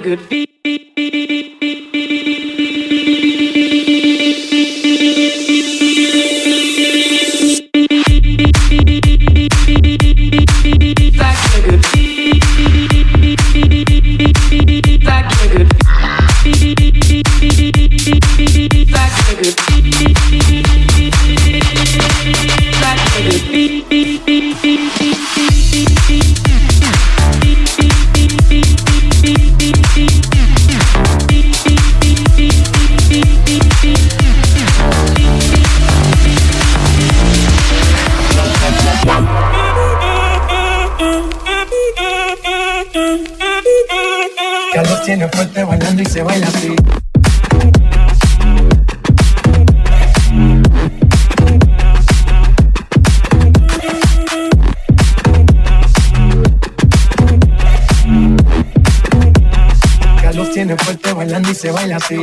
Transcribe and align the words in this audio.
Get 0.00 0.12
a 0.12 0.16
good 0.16 0.28
beat. 0.28 0.50
se 46.10 46.22
baila 46.24 46.48
así. 46.48 46.74
Tiene 60.52 60.76
fuerte 60.76 61.12
bailando 61.14 61.50
y 61.50 61.54
se 61.54 61.70
baila 61.70 61.96
así. 61.96 62.22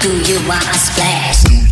Do 0.00 0.10
you 0.32 0.48
want 0.48 0.64
a 0.64 0.74
splash? 0.74 1.71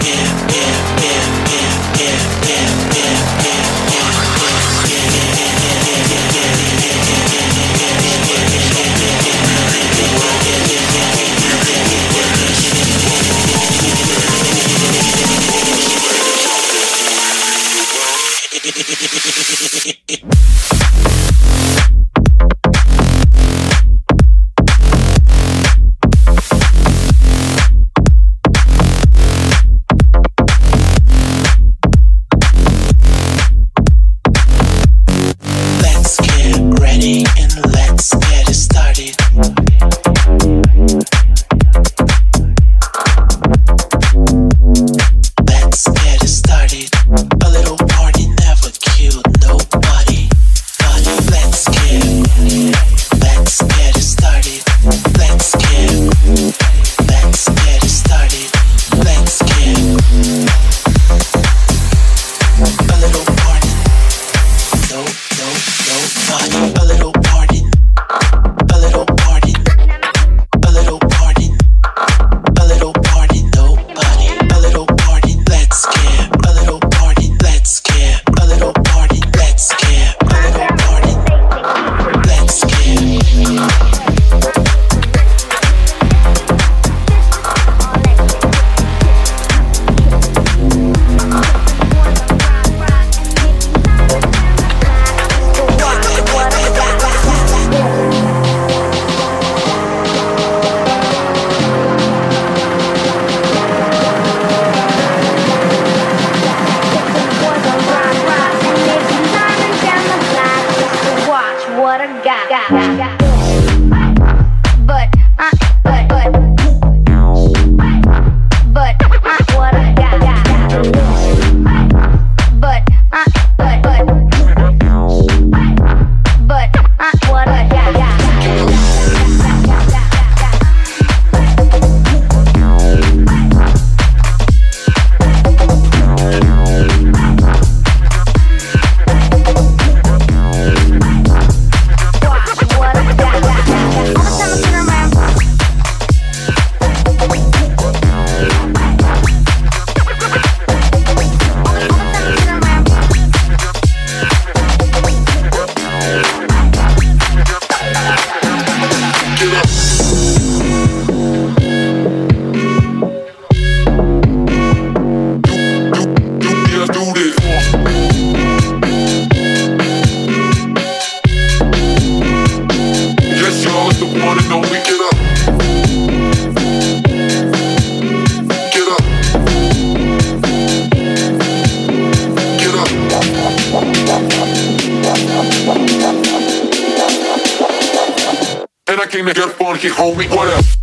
make 189.81 189.91
it 189.91 189.97
homie, 189.97 190.29
what 190.29 190.47
up? 190.47 190.80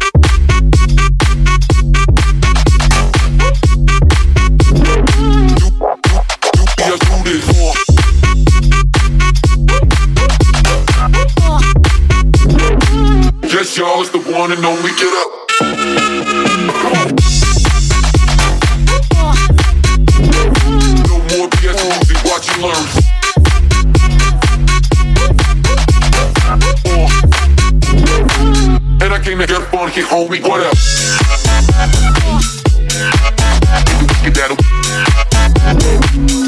we 30.28 30.40
what 30.40 30.60
up? 30.60 30.74
Get 34.22 34.34
that. 34.34 36.47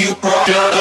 you 0.00 0.14
brought 0.14 0.48
up. 0.48 0.79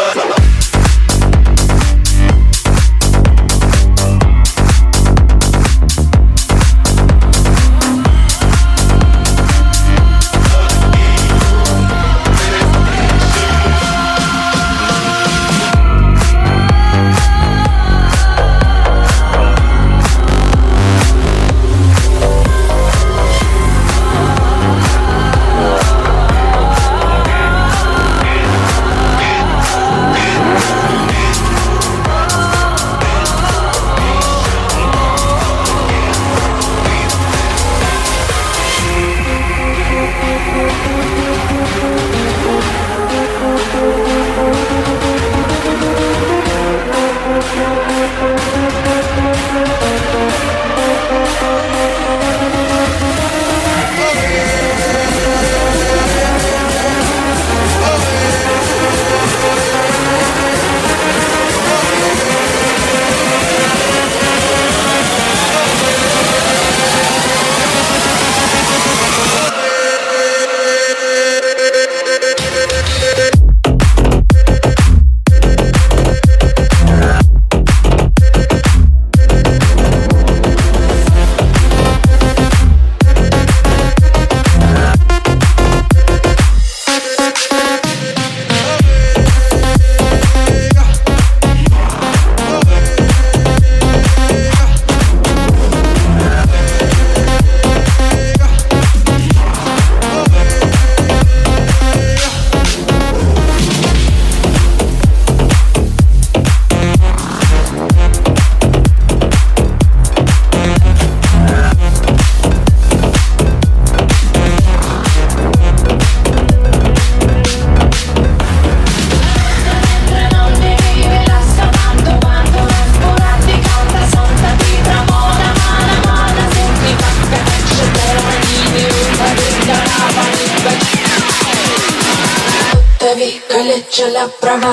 चलप्रभ 133.78 134.66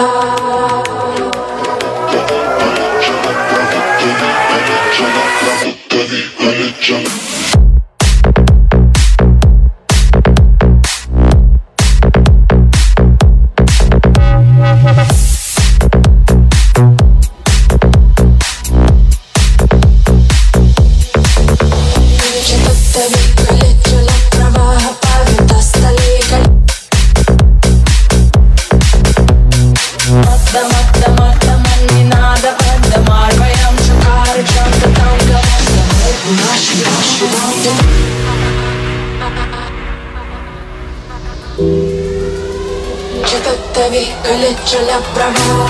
Что-то 43.26 43.90
ви 43.90 44.06
лечу 44.40 44.78
направо 44.86 45.68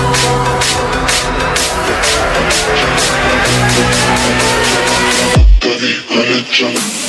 Что-то 5.59 5.69
ви 5.79 6.25
лечу 6.29 6.65
направо 6.65 7.06